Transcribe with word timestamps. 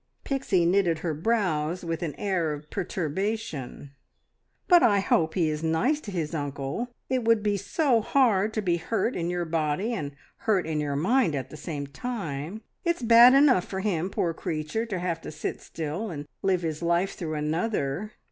Pixie 0.23 0.65
knitted 0.65 0.99
her 1.05 1.13
brows 1.13 1.85
with 1.85 2.01
an 2.01 2.15
air 2.15 2.53
of 2.53 2.71
perturbation. 2.71 3.91
"But 4.67 4.81
I 4.81 4.99
hope 4.99 5.35
he 5.35 5.47
is 5.47 5.61
nice 5.63 6.01
to 6.01 6.09
his 6.09 6.33
uncle. 6.33 6.87
It 7.07 7.23
would 7.23 7.43
be 7.43 7.55
so 7.55 8.01
hard 8.01 8.51
to 8.55 8.63
be 8.63 8.77
hurt 8.77 9.15
in 9.15 9.29
your 9.29 9.45
body 9.45 9.93
and 9.93 10.13
hurt 10.37 10.65
in 10.65 10.79
your 10.79 10.95
mind 10.95 11.35
at 11.35 11.51
the 11.51 11.55
same 11.55 11.85
time. 11.85 12.63
It's 12.83 13.03
bad 13.03 13.35
enough 13.35 13.65
for 13.65 13.81
him, 13.81 14.09
poor 14.09 14.33
creature, 14.33 14.87
to 14.87 14.97
have 14.97 15.21
to 15.21 15.31
sit 15.31 15.61
still 15.61 16.09
and 16.09 16.27
live 16.41 16.63
his 16.63 16.81
life 16.81 17.13
through 17.13 17.35
another. 17.35 18.13